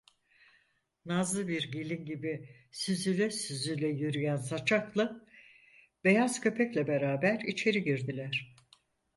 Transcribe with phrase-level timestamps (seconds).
[1.05, 5.27] Nazlı bir gelin gibi süzüle süzüle yürüyen saçaklı,
[6.03, 8.53] beyaz köpekle beraber içeri girdiler.